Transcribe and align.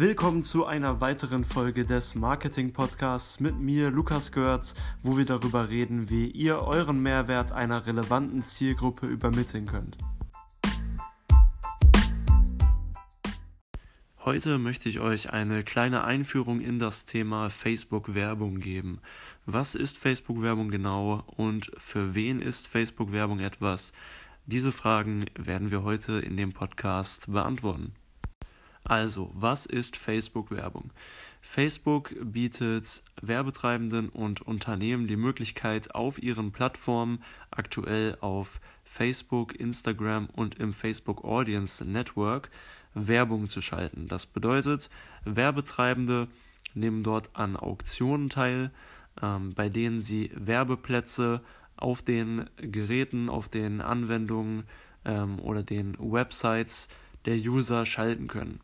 Willkommen 0.00 0.44
zu 0.44 0.64
einer 0.64 1.00
weiteren 1.00 1.44
Folge 1.44 1.84
des 1.84 2.14
Marketing 2.14 2.72
Podcasts 2.72 3.40
mit 3.40 3.58
mir, 3.58 3.90
Lukas 3.90 4.30
Görz, 4.30 4.74
wo 5.02 5.16
wir 5.16 5.24
darüber 5.24 5.70
reden, 5.70 6.08
wie 6.08 6.28
ihr 6.28 6.60
euren 6.60 7.02
Mehrwert 7.02 7.50
einer 7.50 7.84
relevanten 7.84 8.44
Zielgruppe 8.44 9.08
übermitteln 9.08 9.66
könnt. 9.66 9.98
Heute 14.24 14.58
möchte 14.58 14.88
ich 14.88 15.00
euch 15.00 15.32
eine 15.32 15.64
kleine 15.64 16.04
Einführung 16.04 16.60
in 16.60 16.78
das 16.78 17.04
Thema 17.04 17.50
Facebook-Werbung 17.50 18.60
geben. 18.60 19.00
Was 19.46 19.74
ist 19.74 19.98
Facebook-Werbung 19.98 20.70
genau 20.70 21.24
und 21.26 21.72
für 21.76 22.14
wen 22.14 22.40
ist 22.40 22.68
Facebook-Werbung 22.68 23.40
etwas? 23.40 23.92
Diese 24.46 24.70
Fragen 24.70 25.26
werden 25.34 25.72
wir 25.72 25.82
heute 25.82 26.20
in 26.20 26.36
dem 26.36 26.52
Podcast 26.52 27.32
beantworten. 27.32 27.97
Also, 28.88 29.30
was 29.34 29.66
ist 29.66 29.98
Facebook-Werbung? 29.98 30.90
Facebook 31.42 32.14
bietet 32.22 33.02
Werbetreibenden 33.20 34.08
und 34.08 34.40
Unternehmen 34.40 35.06
die 35.06 35.16
Möglichkeit, 35.16 35.94
auf 35.94 36.22
ihren 36.22 36.52
Plattformen, 36.52 37.22
aktuell 37.50 38.16
auf 38.22 38.60
Facebook, 38.84 39.54
Instagram 39.54 40.28
und 40.34 40.54
im 40.54 40.72
Facebook 40.72 41.22
Audience 41.22 41.84
Network, 41.84 42.48
Werbung 42.94 43.50
zu 43.50 43.60
schalten. 43.60 44.08
Das 44.08 44.24
bedeutet, 44.24 44.88
Werbetreibende 45.24 46.26
nehmen 46.72 47.02
dort 47.02 47.36
an 47.36 47.56
Auktionen 47.56 48.30
teil, 48.30 48.70
ähm, 49.22 49.52
bei 49.54 49.68
denen 49.68 50.00
sie 50.00 50.30
Werbeplätze 50.34 51.42
auf 51.76 52.02
den 52.02 52.48
Geräten, 52.56 53.28
auf 53.28 53.50
den 53.50 53.82
Anwendungen 53.82 54.64
ähm, 55.04 55.38
oder 55.40 55.62
den 55.62 55.94
Websites 55.98 56.88
der 57.26 57.36
User 57.36 57.84
schalten 57.84 58.28
können. 58.28 58.60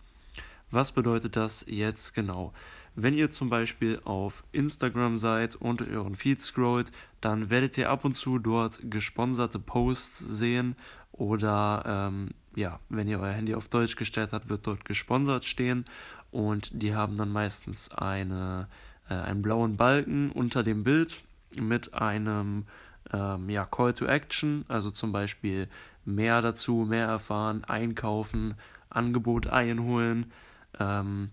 Was 0.75 0.91
bedeutet 0.91 1.37
das 1.37 1.65
jetzt 1.69 2.15
genau? 2.15 2.53
Wenn 2.97 3.15
ihr 3.15 3.31
zum 3.31 3.49
Beispiel 3.49 4.01
auf 4.05 4.43
Instagram 4.51 5.19
seid 5.19 5.55
und 5.55 5.83
euren 5.89 6.17
Feed 6.17 6.43
scrollt, 6.43 6.91
dann 7.21 7.49
werdet 7.49 7.79
ihr 7.79 7.91
ab 7.91 8.05
und 8.05 8.17
zu 8.17 8.41
dort 8.41 8.81
gesponserte 8.91 9.61
Posts 9.61 10.19
sehen 10.19 10.75
oder 11.13 11.85
ähm, 11.87 12.31
ja, 12.57 12.81
wenn 12.89 13.07
ihr 13.07 13.21
euer 13.21 13.33
Handy 13.33 13.55
auf 13.55 13.69
Deutsch 13.69 13.95
gestellt 13.95 14.33
habt, 14.33 14.49
wird 14.49 14.67
dort 14.67 14.85
gesponsert 14.85 15.45
stehen 15.45 15.85
und 16.33 16.83
die 16.83 16.93
haben 16.93 17.17
dann 17.19 17.31
meistens 17.31 17.93
eine, 17.93 18.67
äh, 19.09 19.15
einen 19.15 19.43
blauen 19.43 19.77
Balken 19.77 20.33
unter 20.33 20.65
dem 20.65 20.83
Bild 20.83 21.21
mit 21.57 21.95
einem 21.95 22.65
ähm, 23.13 23.49
ja, 23.49 23.65
Call 23.65 23.95
to 23.95 24.07
Action, 24.07 24.65
also 24.67 24.91
zum 24.91 25.13
Beispiel 25.13 25.69
mehr 26.05 26.43
dazu, 26.43 26.85
mehr 26.89 27.07
erfahren, 27.07 27.63
einkaufen, 27.63 28.55
Angebot 28.91 29.47
einholen 29.47 30.33
ähm, 30.79 31.31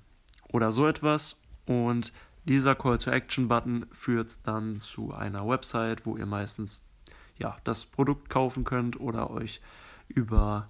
oder 0.52 0.72
so 0.72 0.88
etwas. 0.88 1.36
Und 1.66 2.12
dieser 2.46 2.76
Call 2.76 2.98
to 2.98 3.12
Action 3.12 3.48
Button 3.48 3.86
führt 3.92 4.40
dann 4.48 4.78
zu 4.78 5.14
einer 5.14 5.48
Website, 5.48 6.06
wo 6.06 6.18
ihr 6.18 6.26
meistens 6.26 6.86
ja, 7.38 7.58
das 7.64 7.86
Produkt 7.86 8.30
kaufen 8.30 8.64
könnt 8.64 9.00
oder 9.00 9.30
euch 9.32 9.62
über 10.08 10.68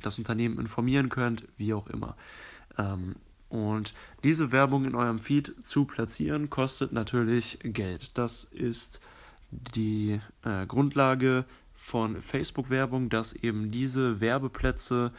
das 0.00 0.18
Unternehmen 0.18 0.58
informieren 0.58 1.08
könnt, 1.08 1.44
wie 1.56 1.74
auch 1.74 1.88
immer. 1.88 2.16
Ähm, 2.76 3.16
und 3.48 3.94
diese 4.24 4.52
Werbung 4.52 4.84
in 4.84 4.94
eurem 4.94 5.18
Feed 5.18 5.54
zu 5.64 5.84
platzieren, 5.84 6.50
kostet 6.50 6.92
natürlich 6.92 7.58
Geld. 7.62 8.16
Das 8.18 8.44
ist 8.44 9.00
die 9.50 10.20
äh, 10.44 10.66
Grundlage 10.66 11.44
von 11.74 12.20
Facebook-Werbung, 12.20 13.08
dass 13.08 13.32
eben 13.32 13.70
diese 13.70 14.20
Werbeplätze 14.20 15.12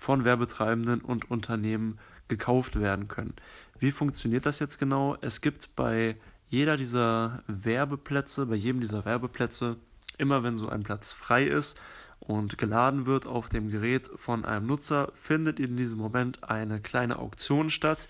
von 0.00 0.24
Werbetreibenden 0.24 1.02
und 1.02 1.30
Unternehmen 1.30 1.98
gekauft 2.26 2.80
werden 2.80 3.06
können. 3.06 3.34
Wie 3.78 3.90
funktioniert 3.90 4.46
das 4.46 4.58
jetzt 4.58 4.78
genau? 4.78 5.18
Es 5.20 5.42
gibt 5.42 5.76
bei 5.76 6.16
jeder 6.48 6.78
dieser 6.78 7.44
Werbeplätze, 7.46 8.46
bei 8.46 8.54
jedem 8.54 8.80
dieser 8.80 9.04
Werbeplätze, 9.04 9.76
immer 10.16 10.42
wenn 10.42 10.56
so 10.56 10.70
ein 10.70 10.84
Platz 10.84 11.12
frei 11.12 11.44
ist 11.44 11.78
und 12.18 12.56
geladen 12.56 13.04
wird 13.04 13.26
auf 13.26 13.50
dem 13.50 13.68
Gerät 13.68 14.10
von 14.14 14.46
einem 14.46 14.66
Nutzer, 14.68 15.12
findet 15.12 15.60
in 15.60 15.76
diesem 15.76 15.98
Moment 15.98 16.44
eine 16.44 16.80
kleine 16.80 17.18
Auktion 17.18 17.68
statt, 17.68 18.08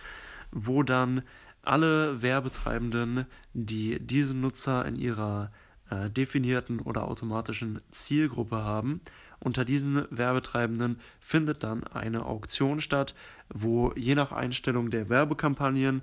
wo 0.52 0.84
dann 0.84 1.22
alle 1.62 2.22
Werbetreibenden, 2.22 3.26
die 3.52 3.98
diesen 3.98 4.40
Nutzer 4.40 4.86
in 4.86 4.94
ihrer 4.94 5.50
äh, 5.90 6.10
definierten 6.10 6.80
oder 6.80 7.08
automatischen 7.08 7.80
Zielgruppe 7.90 8.56
haben. 8.56 9.00
Unter 9.38 9.64
diesen 9.64 10.06
Werbetreibenden 10.10 11.00
findet 11.20 11.62
dann 11.62 11.84
eine 11.84 12.26
Auktion 12.26 12.80
statt, 12.80 13.14
wo 13.48 13.92
je 13.96 14.14
nach 14.14 14.32
Einstellung 14.32 14.90
der 14.90 15.08
Werbekampagnen 15.08 16.02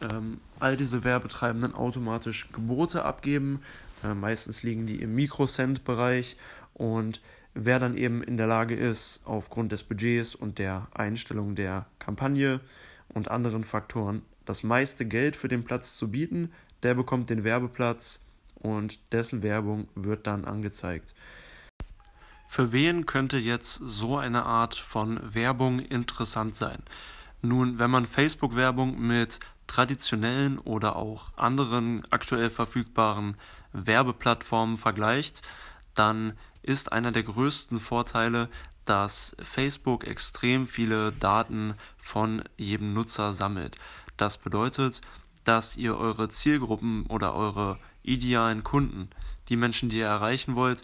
ähm, 0.00 0.40
all 0.60 0.76
diese 0.76 1.04
Werbetreibenden 1.04 1.74
automatisch 1.74 2.48
Gebote 2.52 3.04
abgeben. 3.04 3.60
Äh, 4.04 4.14
meistens 4.14 4.62
liegen 4.62 4.86
die 4.86 5.00
im 5.00 5.14
Mikrocent-Bereich 5.14 6.36
und 6.74 7.22
wer 7.54 7.78
dann 7.78 7.96
eben 7.96 8.22
in 8.22 8.36
der 8.36 8.46
Lage 8.46 8.74
ist, 8.74 9.22
aufgrund 9.24 9.72
des 9.72 9.82
Budgets 9.82 10.34
und 10.34 10.58
der 10.58 10.88
Einstellung 10.92 11.54
der 11.54 11.86
Kampagne 11.98 12.60
und 13.08 13.30
anderen 13.30 13.64
Faktoren 13.64 14.22
das 14.44 14.62
meiste 14.62 15.06
Geld 15.06 15.34
für 15.34 15.48
den 15.48 15.64
Platz 15.64 15.96
zu 15.96 16.10
bieten, 16.10 16.52
der 16.82 16.94
bekommt 16.94 17.30
den 17.30 17.42
Werbeplatz 17.42 18.20
und 18.56 19.12
dessen 19.12 19.42
Werbung 19.42 19.88
wird 19.94 20.26
dann 20.26 20.44
angezeigt. 20.44 21.14
Für 22.48 22.72
wen 22.72 23.06
könnte 23.06 23.38
jetzt 23.38 23.74
so 23.84 24.16
eine 24.16 24.44
Art 24.44 24.74
von 24.74 25.34
Werbung 25.34 25.80
interessant 25.80 26.54
sein? 26.54 26.82
Nun, 27.42 27.78
wenn 27.78 27.90
man 27.90 28.06
Facebook-Werbung 28.06 28.98
mit 28.98 29.40
traditionellen 29.66 30.58
oder 30.58 30.96
auch 30.96 31.36
anderen 31.36 32.04
aktuell 32.10 32.50
verfügbaren 32.50 33.36
Werbeplattformen 33.72 34.76
vergleicht, 34.76 35.42
dann 35.94 36.32
ist 36.62 36.92
einer 36.92 37.12
der 37.12 37.24
größten 37.24 37.78
Vorteile, 37.78 38.48
dass 38.84 39.36
Facebook 39.40 40.06
extrem 40.06 40.66
viele 40.66 41.12
Daten 41.12 41.74
von 41.98 42.42
jedem 42.56 42.94
Nutzer 42.94 43.32
sammelt. 43.32 43.76
Das 44.16 44.38
bedeutet, 44.38 45.00
dass 45.44 45.76
ihr 45.76 45.96
eure 45.96 46.28
Zielgruppen 46.28 47.06
oder 47.06 47.34
eure 47.34 47.78
idealen 48.06 48.62
Kunden, 48.62 49.08
die 49.48 49.56
Menschen, 49.56 49.88
die 49.88 49.98
ihr 49.98 50.06
erreichen 50.06 50.54
wollt, 50.56 50.82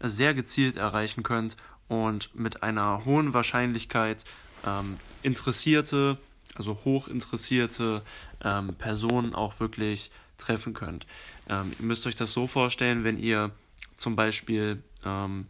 sehr 0.00 0.34
gezielt 0.34 0.76
erreichen 0.76 1.22
könnt 1.22 1.56
und 1.88 2.34
mit 2.34 2.62
einer 2.62 3.04
hohen 3.04 3.34
Wahrscheinlichkeit 3.34 4.24
ähm, 4.66 4.96
interessierte, 5.22 6.18
also 6.54 6.78
hochinteressierte 6.84 8.02
ähm, 8.42 8.74
Personen 8.76 9.34
auch 9.34 9.60
wirklich 9.60 10.10
treffen 10.38 10.72
könnt. 10.72 11.06
Ähm, 11.48 11.72
ihr 11.78 11.84
müsst 11.84 12.06
euch 12.06 12.16
das 12.16 12.32
so 12.32 12.46
vorstellen, 12.46 13.04
wenn 13.04 13.18
ihr 13.18 13.50
zum 13.96 14.16
Beispiel 14.16 14.82
ähm, 15.04 15.46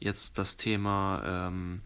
jetzt 0.00 0.38
das 0.38 0.56
Thema 0.56 1.22
ähm, 1.24 1.80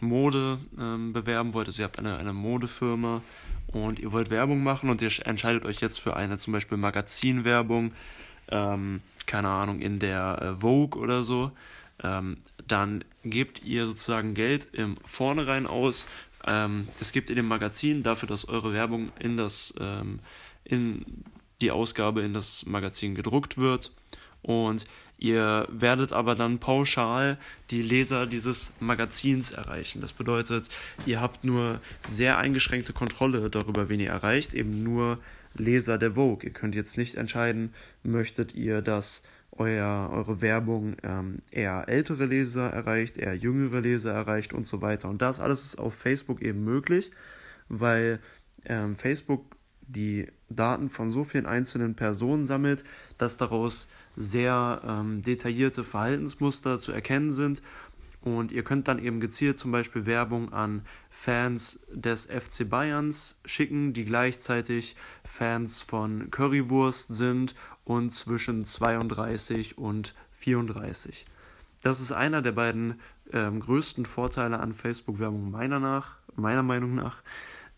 Mode 0.00 0.58
ähm, 0.78 1.12
bewerben 1.12 1.54
wollt, 1.54 1.68
also 1.68 1.82
ihr 1.82 1.84
habt 1.84 1.98
eine, 1.98 2.16
eine 2.18 2.32
Modefirma 2.32 3.22
und 3.68 3.98
ihr 3.98 4.12
wollt 4.12 4.30
Werbung 4.30 4.62
machen 4.62 4.90
und 4.90 5.02
ihr 5.02 5.10
entscheidet 5.26 5.64
euch 5.64 5.80
jetzt 5.80 6.00
für 6.00 6.16
eine 6.16 6.38
zum 6.38 6.52
Beispiel 6.52 6.78
Magazinwerbung, 6.78 7.92
ähm, 8.50 9.00
keine 9.26 9.48
Ahnung, 9.48 9.80
in 9.80 9.98
der 9.98 10.40
äh, 10.40 10.60
Vogue 10.60 11.00
oder 11.00 11.22
so, 11.22 11.52
ähm, 12.02 12.38
dann 12.66 13.04
gebt 13.24 13.64
ihr 13.64 13.86
sozusagen 13.86 14.34
Geld 14.34 14.68
im 14.72 14.96
Vornherein 15.04 15.66
aus. 15.66 16.08
Ähm, 16.46 16.88
das 16.98 17.12
gebt 17.12 17.30
ihr 17.30 17.36
dem 17.36 17.48
Magazin 17.48 18.02
dafür, 18.02 18.28
dass 18.28 18.48
eure 18.48 18.72
Werbung 18.72 19.10
in 19.18 19.36
das, 19.36 19.74
ähm, 19.80 20.20
in 20.64 21.04
die 21.60 21.70
Ausgabe 21.70 22.22
in 22.22 22.32
das 22.32 22.64
Magazin 22.66 23.14
gedruckt 23.14 23.58
wird. 23.58 23.92
Und 24.42 24.86
ihr 25.18 25.66
werdet 25.70 26.12
aber 26.12 26.34
dann 26.34 26.58
pauschal 26.58 27.38
die 27.70 27.82
Leser 27.82 28.26
dieses 28.26 28.72
Magazins 28.80 29.50
erreichen. 29.50 30.00
Das 30.00 30.12
bedeutet, 30.12 30.70
ihr 31.06 31.20
habt 31.20 31.44
nur 31.44 31.80
sehr 32.06 32.38
eingeschränkte 32.38 32.92
Kontrolle 32.92 33.50
darüber, 33.50 33.88
wen 33.88 34.00
ihr 34.00 34.10
erreicht, 34.10 34.54
eben 34.54 34.82
nur 34.82 35.18
Leser 35.54 35.98
der 35.98 36.12
Vogue. 36.12 36.46
Ihr 36.46 36.52
könnt 36.52 36.74
jetzt 36.74 36.96
nicht 36.96 37.16
entscheiden, 37.16 37.74
möchtet 38.02 38.54
ihr, 38.54 38.80
dass 38.80 39.22
euer, 39.52 40.10
eure 40.12 40.40
Werbung 40.40 40.96
ähm, 41.02 41.40
eher 41.50 41.88
ältere 41.88 42.26
Leser 42.26 42.70
erreicht, 42.70 43.16
eher 43.16 43.34
jüngere 43.34 43.80
Leser 43.80 44.12
erreicht 44.12 44.52
und 44.52 44.66
so 44.66 44.80
weiter. 44.82 45.08
Und 45.08 45.20
das 45.22 45.40
alles 45.40 45.64
ist 45.64 45.78
auf 45.78 45.94
Facebook 45.94 46.42
eben 46.42 46.64
möglich, 46.64 47.10
weil 47.68 48.20
ähm, 48.64 48.96
Facebook 48.96 49.56
die 49.88 50.26
Daten 50.50 50.90
von 50.90 51.10
so 51.10 51.24
vielen 51.24 51.46
einzelnen 51.46 51.94
Personen 51.94 52.46
sammelt, 52.46 52.84
dass 53.16 53.36
daraus 53.36 53.88
sehr 54.18 54.82
ähm, 54.84 55.22
detaillierte 55.22 55.84
Verhaltensmuster 55.84 56.78
zu 56.78 56.92
erkennen 56.92 57.30
sind 57.30 57.62
und 58.20 58.50
ihr 58.50 58.64
könnt 58.64 58.88
dann 58.88 58.98
eben 58.98 59.20
gezielt 59.20 59.58
zum 59.58 59.70
Beispiel 59.70 60.06
Werbung 60.06 60.52
an 60.52 60.82
Fans 61.08 61.80
des 61.92 62.26
FC 62.26 62.68
Bayerns 62.68 63.40
schicken, 63.44 63.92
die 63.92 64.04
gleichzeitig 64.04 64.96
Fans 65.24 65.80
von 65.82 66.30
Currywurst 66.30 67.14
sind 67.14 67.54
und 67.84 68.12
zwischen 68.12 68.64
32 68.64 69.78
und 69.78 70.14
34. 70.32 71.26
Das 71.82 72.00
ist 72.00 72.10
einer 72.10 72.42
der 72.42 72.52
beiden 72.52 73.00
ähm, 73.32 73.60
größten 73.60 74.04
Vorteile 74.04 74.58
an 74.58 74.72
Facebook-Werbung 74.72 75.50
meiner, 75.52 76.04
meiner 76.34 76.62
Meinung 76.64 76.96
nach. 76.96 77.22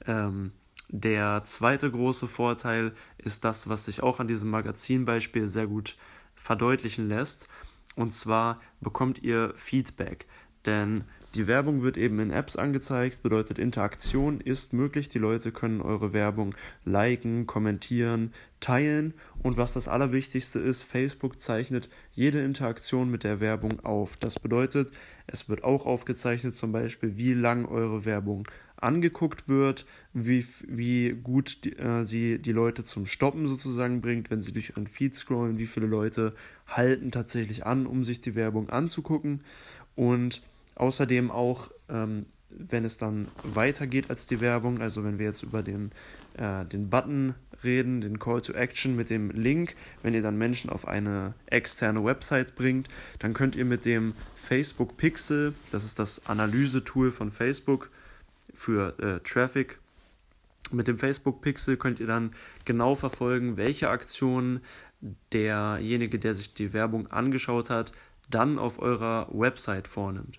Ähm, 0.06 0.52
der 0.88 1.44
zweite 1.44 1.90
große 1.90 2.26
Vorteil 2.26 2.92
ist 3.19 3.44
das, 3.44 3.69
was 3.69 3.84
sich 3.84 4.02
auch 4.02 4.19
an 4.19 4.26
diesem 4.26 4.50
Magazinbeispiel 4.50 5.46
sehr 5.46 5.66
gut 5.66 5.96
verdeutlichen 6.40 7.08
lässt. 7.08 7.48
Und 7.94 8.12
zwar 8.12 8.60
bekommt 8.81 9.22
ihr 9.22 9.52
Feedback. 9.56 10.26
Denn 10.66 11.04
die 11.34 11.46
Werbung 11.46 11.82
wird 11.82 11.96
eben 11.96 12.19
in 12.19 12.32
Apps 12.32 12.56
angezeigt, 12.56 13.22
bedeutet 13.22 13.58
Interaktion 13.58 14.40
ist 14.40 14.72
möglich. 14.72 15.08
Die 15.08 15.19
Leute 15.19 15.52
können 15.52 15.81
eure 15.81 16.12
Werbung 16.12 16.56
liken, 16.84 17.46
kommentieren, 17.46 18.32
teilen 18.58 19.14
und 19.42 19.56
was 19.56 19.72
das 19.72 19.87
Allerwichtigste 19.87 20.58
ist, 20.58 20.82
Facebook 20.82 21.40
zeichnet 21.40 21.88
jede 22.12 22.40
Interaktion 22.40 23.10
mit 23.10 23.22
der 23.22 23.38
Werbung 23.38 23.78
auf. 23.84 24.16
Das 24.16 24.40
bedeutet, 24.40 24.90
es 25.28 25.48
wird 25.48 25.62
auch 25.62 25.87
aufgezeichnet 25.87 26.56
zum 26.56 26.72
Beispiel, 26.72 27.16
wie 27.16 27.34
lang 27.34 27.64
eure 27.64 28.04
Werbung 28.04 28.46
angeguckt 28.81 29.49
wird, 29.49 29.87
wie, 30.12 30.47
wie 30.67 31.11
gut 31.11 31.65
die, 31.65 31.77
äh, 31.77 32.05
sie 32.05 32.38
die 32.38 32.53
Leute 32.53 32.85
zum 32.85 33.06
Stoppen 33.06 33.47
sozusagen 33.47 34.00
bringt, 34.00 34.31
wenn 34.31 34.41
sie 34.41 34.53
durch 34.53 34.71
ihren 34.71 34.87
Feed 34.87 35.15
scrollen, 35.15 35.59
wie 35.59 35.67
viele 35.67 35.87
Leute 35.87 36.35
halten 36.67 37.11
tatsächlich 37.11 37.67
an, 37.67 37.87
um 37.87 38.05
sich 38.05 38.21
die 38.21 38.35
Werbung 38.35 38.71
anzugucken. 38.71 39.43
Und 39.94 40.43
Außerdem 40.81 41.31
auch, 41.31 41.71
ähm, 41.91 42.25
wenn 42.49 42.87
es 42.87 42.97
dann 42.97 43.29
weitergeht 43.43 44.09
als 44.09 44.27
die 44.27 44.41
Werbung, 44.41 44.81
also 44.81 45.05
wenn 45.05 45.19
wir 45.19 45.26
jetzt 45.26 45.43
über 45.43 45.62
den, 45.62 45.91
äh, 46.38 46.65
den 46.65 46.88
Button 46.88 47.35
reden, 47.62 48.00
den 48.00 48.19
Call 48.19 48.41
to 48.41 48.55
Action 48.55 48.97
mit 48.97 49.11
dem 49.11 49.31
Link, 49.31 49.76
wenn 50.03 50.15
ihr 50.15 50.23
dann 50.23 50.38
Menschen 50.38 50.71
auf 50.71 50.88
eine 50.88 51.35
externe 51.44 52.03
Website 52.03 52.55
bringt, 52.55 52.88
dann 53.19 53.35
könnt 53.35 53.56
ihr 53.56 53.67
mit 53.67 53.85
dem 53.85 54.15
Facebook 54.37 54.97
Pixel, 54.97 55.53
das 55.71 55.85
ist 55.85 55.99
das 55.99 56.26
Analyse-Tool 56.26 57.12
von 57.12 57.31
Facebook 57.31 57.91
für 58.61 58.99
äh, 58.99 59.21
Traffic, 59.21 59.79
mit 60.71 60.87
dem 60.87 60.99
Facebook 60.99 61.41
Pixel 61.41 61.79
könnt 61.79 61.99
ihr 61.99 62.07
dann 62.07 62.33
genau 62.67 62.95
verfolgen, 62.95 63.57
welche 63.57 63.89
Aktionen 63.89 64.61
derjenige, 65.33 66.19
der 66.19 66.35
sich 66.35 66.53
die 66.53 66.75
Werbung 66.75 67.07
angeschaut 67.07 67.71
hat, 67.71 67.93
dann 68.29 68.59
auf 68.59 68.79
eurer 68.79 69.29
Website 69.33 69.89
vornimmt. 69.89 70.39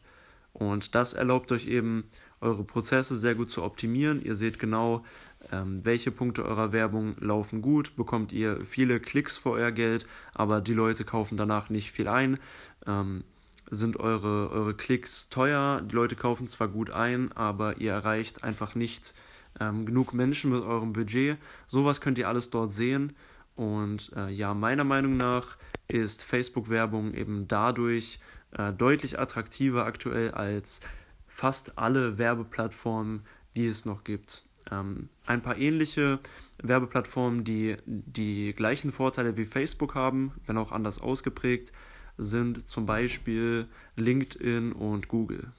Und 0.53 0.93
das 0.93 1.13
erlaubt 1.13 1.51
euch 1.51 1.65
eben, 1.65 2.03
eure 2.41 2.63
Prozesse 2.63 3.15
sehr 3.15 3.33
gut 3.33 3.49
zu 3.49 3.63
optimieren. 3.63 4.23
Ihr 4.23 4.35
seht 4.35 4.59
genau, 4.59 5.03
ähm, 5.51 5.83
welche 5.83 6.11
Punkte 6.11 6.45
eurer 6.45 6.71
Werbung 6.71 7.15
laufen 7.19 7.61
gut, 7.63 7.95
bekommt 7.95 8.31
ihr 8.31 8.63
viele 8.65 8.99
Klicks 8.99 9.37
für 9.37 9.49
euer 9.49 9.71
Geld, 9.71 10.05
aber 10.33 10.61
die 10.61 10.73
Leute 10.73 11.05
kaufen 11.05 11.37
danach 11.37 11.69
nicht 11.69 11.91
viel 11.91 12.07
ein. 12.07 12.39
Ähm, 12.85 13.23
sind 13.71 13.97
eure, 13.99 14.51
eure 14.51 14.75
Klicks 14.75 15.29
teuer, 15.29 15.81
die 15.81 15.95
Leute 15.95 16.15
kaufen 16.15 16.47
zwar 16.47 16.67
gut 16.67 16.91
ein, 16.91 17.31
aber 17.31 17.77
ihr 17.77 17.93
erreicht 17.93 18.43
einfach 18.43 18.75
nicht 18.75 19.13
ähm, 19.59 19.85
genug 19.85 20.13
Menschen 20.13 20.51
mit 20.51 20.63
eurem 20.63 20.93
Budget. 20.93 21.37
Sowas 21.67 22.01
könnt 22.01 22.17
ihr 22.17 22.27
alles 22.27 22.49
dort 22.49 22.71
sehen. 22.71 23.13
Und 23.55 24.11
äh, 24.15 24.29
ja, 24.29 24.53
meiner 24.53 24.83
Meinung 24.83 25.17
nach 25.17 25.57
ist 25.87 26.23
Facebook-Werbung 26.23 27.13
eben 27.13 27.47
dadurch 27.47 28.19
äh, 28.51 28.73
deutlich 28.73 29.19
attraktiver 29.19 29.85
aktuell 29.85 30.31
als 30.31 30.81
fast 31.27 31.77
alle 31.77 32.17
Werbeplattformen, 32.17 33.21
die 33.55 33.67
es 33.67 33.85
noch 33.85 34.03
gibt. 34.03 34.43
Ähm, 34.69 35.09
ein 35.25 35.41
paar 35.41 35.57
ähnliche 35.57 36.19
Werbeplattformen, 36.61 37.43
die 37.45 37.77
die 37.85 38.53
gleichen 38.53 38.91
Vorteile 38.91 39.37
wie 39.37 39.45
Facebook 39.45 39.95
haben, 39.95 40.33
wenn 40.45 40.57
auch 40.57 40.71
anders 40.71 40.99
ausgeprägt, 40.99 41.71
sind 42.17 42.67
zum 42.67 42.85
Beispiel 42.85 43.67
LinkedIn 43.95 44.71
und 44.71 45.07
Google. 45.07 45.51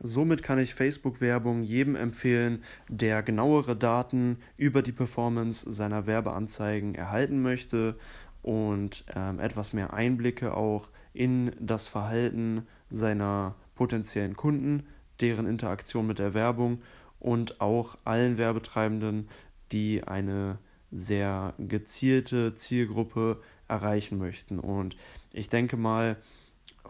Somit 0.00 0.42
kann 0.42 0.58
ich 0.58 0.74
Facebook-Werbung 0.74 1.62
jedem 1.62 1.96
empfehlen, 1.96 2.62
der 2.88 3.22
genauere 3.22 3.74
Daten 3.74 4.38
über 4.56 4.82
die 4.82 4.92
Performance 4.92 5.70
seiner 5.72 6.06
Werbeanzeigen 6.06 6.94
erhalten 6.94 7.40
möchte 7.40 7.96
und 8.42 9.04
ähm, 9.14 9.40
etwas 9.40 9.72
mehr 9.72 9.94
Einblicke 9.94 10.54
auch 10.54 10.90
in 11.14 11.52
das 11.58 11.86
Verhalten 11.86 12.66
seiner 12.90 13.54
potenziellen 13.74 14.36
Kunden, 14.36 14.82
deren 15.20 15.46
Interaktion 15.46 16.06
mit 16.06 16.18
der 16.18 16.34
Werbung 16.34 16.82
und 17.18 17.62
auch 17.62 17.96
allen 18.04 18.36
Werbetreibenden, 18.36 19.28
die 19.72 20.04
eine 20.04 20.58
sehr 20.90 21.54
gezielte 21.58 22.54
Zielgruppe 22.54 23.40
erreichen 23.68 24.18
möchten. 24.18 24.58
Und 24.58 24.96
ich 25.32 25.48
denke 25.48 25.76
mal, 25.76 26.16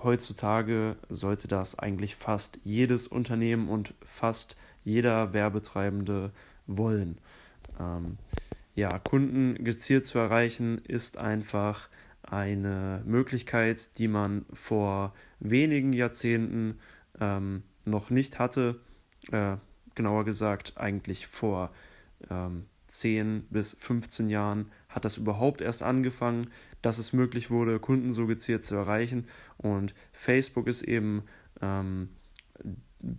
heutzutage 0.02 0.96
sollte 1.08 1.48
das 1.48 1.78
eigentlich 1.78 2.16
fast 2.16 2.58
jedes 2.62 3.08
Unternehmen 3.08 3.68
und 3.68 3.94
fast 4.04 4.56
jeder 4.84 5.32
Werbetreibende 5.32 6.30
wollen. 6.66 7.18
Ähm, 7.80 8.18
ja, 8.74 8.98
Kunden 8.98 9.62
gezielt 9.64 10.04
zu 10.04 10.18
erreichen, 10.18 10.78
ist 10.78 11.16
einfach 11.16 11.88
eine 12.22 13.02
Möglichkeit, 13.04 13.98
die 13.98 14.08
man 14.08 14.44
vor 14.52 15.14
wenigen 15.40 15.92
Jahrzehnten 15.92 16.78
ähm, 17.20 17.62
noch 17.84 18.10
nicht 18.10 18.38
hatte. 18.38 18.80
Äh, 19.30 19.56
genauer 19.94 20.24
gesagt, 20.24 20.74
eigentlich 20.76 21.26
vor 21.26 21.70
ähm, 22.30 22.66
10 23.00 23.46
bis 23.50 23.76
15 23.78 24.28
Jahren 24.28 24.70
hat 24.88 25.04
das 25.04 25.16
überhaupt 25.16 25.60
erst 25.60 25.82
angefangen, 25.82 26.48
dass 26.82 26.98
es 26.98 27.12
möglich 27.12 27.50
wurde, 27.50 27.78
Kunden 27.78 28.12
so 28.12 28.26
gezielt 28.26 28.64
zu 28.64 28.74
erreichen. 28.74 29.26
Und 29.56 29.94
Facebook 30.12 30.66
ist 30.66 30.82
eben 30.82 31.22
ähm, 31.60 32.08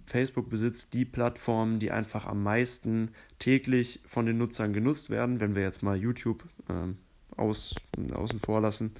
Facebook 0.06 0.50
besitzt 0.50 0.94
die 0.94 1.06
Plattformen, 1.06 1.80
die 1.80 1.92
einfach 1.92 2.26
am 2.26 2.44
meisten 2.44 3.12
täglich 3.40 4.02
von 4.06 4.26
den 4.26 4.38
Nutzern 4.38 4.74
genutzt 4.74 5.10
werden, 5.10 5.40
wenn 5.40 5.56
wir 5.56 5.64
jetzt 5.64 5.84
mal 5.84 5.98
YouTube 5.98 6.44
ähm, 6.70 6.98
aus, 7.36 7.76
außen 8.14 8.40
vor 8.40 8.62
lassen. 8.62 8.92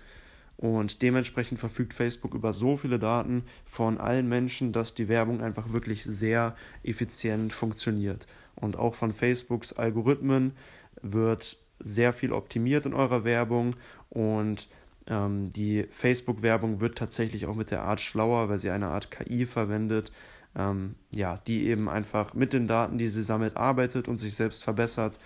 Und 0.58 1.02
dementsprechend 1.02 1.60
verfügt 1.60 1.94
Facebook 1.94 2.34
über 2.34 2.54
so 2.54 2.78
viele 2.78 2.98
Daten 2.98 3.44
von 3.66 3.98
allen 3.98 4.30
Menschen, 4.30 4.72
dass 4.72 4.94
die 4.94 5.10
Werbung 5.10 5.42
einfach 5.42 5.74
wirklich 5.74 6.04
sehr 6.04 6.56
effizient 6.84 7.52
funktioniert. 7.52 8.26
Und 8.56 8.78
auch 8.78 8.96
von 8.96 9.12
Facebooks 9.12 9.74
Algorithmen 9.74 10.54
wird 11.02 11.58
sehr 11.80 12.14
viel 12.14 12.32
optimiert 12.32 12.86
in 12.86 12.94
eurer 12.94 13.26
Werbung 13.26 13.76
und 14.10 14.70
ähm, 15.08 15.50
die 15.52 15.86
Facebook-Werbung 15.90 16.82
wird 16.82 16.98
tatsächlich 16.98 17.46
auch 17.46 17.56
mit 17.56 17.72
der 17.72 17.84
Art 17.84 18.02
schlauer, 18.02 18.50
weil 18.50 18.60
sie 18.60 18.72
eine 18.72 18.88
Art 18.88 19.12
KI 19.12 19.46
verwendet, 19.46 20.12
ähm, 20.56 20.96
ja, 21.14 21.42
die 21.48 21.68
eben 21.68 21.90
einfach 21.90 22.34
mit 22.34 22.54
den 22.54 22.68
Daten, 22.68 22.98
die 22.98 23.10
sie 23.10 23.24
sammelt, 23.24 23.58
arbeitet 23.58 24.08
und 24.08 24.18
sich 24.18 24.36
selbst 24.36 24.64
verbessert. 24.64 25.20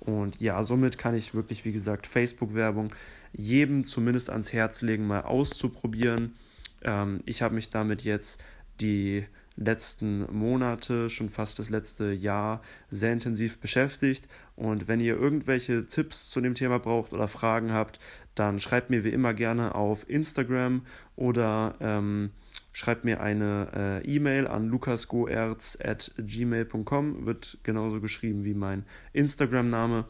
Und 0.00 0.40
ja, 0.40 0.62
somit 0.62 0.98
kann 0.98 1.14
ich 1.14 1.34
wirklich, 1.34 1.64
wie 1.64 1.72
gesagt, 1.72 2.06
Facebook-Werbung 2.06 2.92
jedem 3.32 3.84
zumindest 3.84 4.30
ans 4.30 4.52
Herz 4.52 4.82
legen, 4.82 5.06
mal 5.06 5.22
auszuprobieren. 5.22 6.34
Ähm, 6.82 7.20
ich 7.26 7.42
habe 7.42 7.54
mich 7.54 7.70
damit 7.70 8.04
jetzt 8.04 8.40
die 8.80 9.26
letzten 9.56 10.26
Monate, 10.36 11.08
schon 11.08 11.30
fast 11.30 11.58
das 11.58 11.70
letzte 11.70 12.12
Jahr 12.12 12.62
sehr 12.90 13.12
intensiv 13.12 13.58
beschäftigt. 13.58 14.28
Und 14.54 14.86
wenn 14.86 15.00
ihr 15.00 15.16
irgendwelche 15.16 15.86
Tipps 15.86 16.28
zu 16.30 16.40
dem 16.40 16.54
Thema 16.54 16.78
braucht 16.78 17.12
oder 17.12 17.26
Fragen 17.26 17.72
habt, 17.72 17.98
dann 18.34 18.58
schreibt 18.58 18.90
mir 18.90 19.02
wie 19.02 19.10
immer 19.10 19.32
gerne 19.32 19.74
auf 19.74 20.08
Instagram 20.08 20.82
oder 21.16 21.74
ähm, 21.80 22.30
schreibt 22.76 23.04
mir 23.06 23.22
eine 23.22 24.02
äh, 24.04 24.04
E-Mail 24.04 24.46
an 24.46 24.68
lukasgoerz.gmail.com, 24.68 27.24
wird 27.24 27.56
genauso 27.62 28.02
geschrieben 28.02 28.44
wie 28.44 28.52
mein 28.52 28.84
Instagram-Name. 29.14 30.04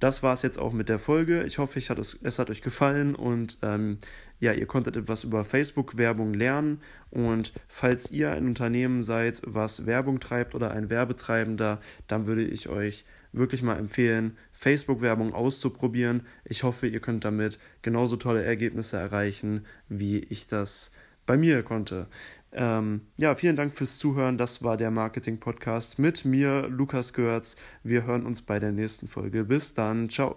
Das 0.00 0.22
war 0.22 0.32
es 0.32 0.40
jetzt 0.40 0.58
auch 0.58 0.72
mit 0.72 0.88
der 0.88 0.98
Folge. 0.98 1.42
Ich 1.42 1.58
hoffe, 1.58 1.78
ich 1.78 1.90
hat 1.90 1.98
es, 1.98 2.18
es 2.22 2.38
hat 2.38 2.48
euch 2.48 2.62
gefallen 2.62 3.14
und 3.14 3.58
ähm, 3.60 3.98
ja, 4.40 4.54
ihr 4.54 4.64
konntet 4.64 4.96
etwas 4.96 5.24
über 5.24 5.44
Facebook-Werbung 5.44 6.32
lernen. 6.32 6.80
Und 7.10 7.52
falls 7.68 8.10
ihr 8.10 8.30
ein 8.30 8.46
Unternehmen 8.46 9.02
seid, 9.02 9.42
was 9.44 9.84
Werbung 9.84 10.18
treibt 10.18 10.54
oder 10.54 10.70
ein 10.70 10.88
Werbetreibender, 10.88 11.80
dann 12.06 12.26
würde 12.26 12.44
ich 12.44 12.70
euch 12.70 13.04
wirklich 13.32 13.60
mal 13.60 13.76
empfehlen, 13.76 14.38
Facebook-Werbung 14.52 15.34
auszuprobieren. 15.34 16.22
Ich 16.46 16.62
hoffe, 16.62 16.86
ihr 16.86 17.00
könnt 17.00 17.26
damit 17.26 17.58
genauso 17.82 18.16
tolle 18.16 18.42
Ergebnisse 18.42 18.96
erreichen, 18.96 19.66
wie 19.90 20.20
ich 20.20 20.46
das 20.46 20.92
bei 21.26 21.36
mir 21.36 21.62
konnte. 21.62 22.06
Ähm, 22.52 23.02
ja, 23.18 23.34
vielen 23.34 23.56
Dank 23.56 23.74
fürs 23.74 23.98
Zuhören. 23.98 24.38
Das 24.38 24.62
war 24.62 24.76
der 24.76 24.90
Marketing-Podcast 24.90 25.98
mit 25.98 26.24
mir, 26.24 26.68
Lukas 26.68 27.12
Görz. 27.12 27.56
Wir 27.82 28.04
hören 28.04 28.24
uns 28.24 28.42
bei 28.42 28.58
der 28.58 28.72
nächsten 28.72 29.08
Folge. 29.08 29.44
Bis 29.44 29.74
dann. 29.74 30.08
Ciao. 30.08 30.36